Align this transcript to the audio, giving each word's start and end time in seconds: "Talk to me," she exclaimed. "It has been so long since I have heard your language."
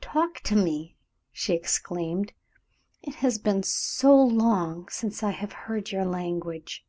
"Talk 0.00 0.40
to 0.44 0.56
me," 0.56 0.96
she 1.30 1.52
exclaimed. 1.52 2.32
"It 3.02 3.16
has 3.16 3.36
been 3.36 3.62
so 3.62 4.16
long 4.16 4.88
since 4.88 5.22
I 5.22 5.32
have 5.32 5.52
heard 5.52 5.92
your 5.92 6.06
language." 6.06 6.86